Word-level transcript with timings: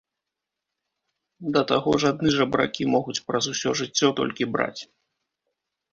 Да 1.57 1.61
таго 1.73 1.91
ж 2.03 2.11
адны 2.13 2.29
жабракі 2.37 2.83
могуць 2.95 3.17
праз 3.27 3.43
усё 3.55 3.69
жыццё 3.83 4.07
толькі 4.21 4.51
браць. 4.57 4.79